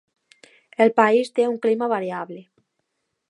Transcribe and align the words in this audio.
El 0.85 0.91
país 0.99 1.29
té 1.39 1.45
un 1.49 1.61
clima 1.67 1.91
variable. 1.93 2.41